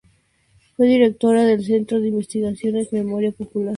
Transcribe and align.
Fue 0.75 0.87
directora 0.87 1.45
del 1.45 1.63
centro 1.63 1.99
de 1.99 2.07
investigaciones 2.07 2.91
Memoria 2.91 3.29
Popular 3.29 3.29
Latinoamericana 3.29 3.51
de 3.51 3.59
La 3.59 3.61
Habana. 3.61 3.69